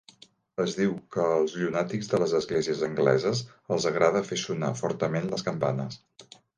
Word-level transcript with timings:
Es 0.61 0.71
diu 0.79 0.95
que 1.15 1.25
als 1.33 1.53
llunàtics 1.57 2.09
de 2.15 2.21
les 2.25 2.35
esglésies 2.41 2.83
angleses 2.89 3.45
els 3.77 3.89
agrada 3.93 4.27
fer 4.33 4.43
sonar 4.49 4.75
fortament 4.85 5.33
les 5.37 5.51
campanes. 5.53 6.05